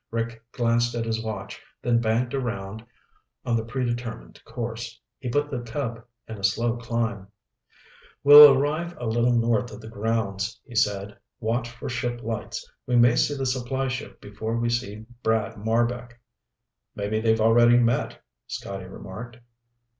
Rick 0.09 0.41
glanced 0.51 0.95
at 0.95 1.05
his 1.05 1.21
watch, 1.23 1.61
then 1.83 2.01
banked 2.01 2.33
around 2.33 2.83
on 3.45 3.55
the 3.55 3.63
predetermined 3.63 4.43
course. 4.45 4.99
He 5.19 5.29
put 5.29 5.51
the 5.51 5.61
Cub 5.61 6.03
in 6.27 6.39
a 6.39 6.43
slow 6.43 6.77
climb. 6.77 7.27
"We'll 8.23 8.51
arrive 8.51 8.97
a 8.99 9.05
little 9.05 9.35
north 9.37 9.69
of 9.71 9.79
the 9.79 9.87
grounds," 9.89 10.59
he 10.65 10.73
said. 10.73 11.19
"Watch 11.39 11.69
for 11.69 11.87
ship 11.87 12.23
lights. 12.23 12.67
We 12.87 12.95
may 12.95 13.15
see 13.15 13.35
the 13.37 13.45
supply 13.45 13.89
ship 13.89 14.19
before 14.19 14.57
we 14.57 14.69
see 14.71 15.05
Brad 15.21 15.55
Marbek." 15.57 16.19
"Maybe 16.95 17.21
they've 17.21 17.39
already 17.39 17.77
met," 17.77 18.23
Scotty 18.47 18.85
remarked. 18.85 19.37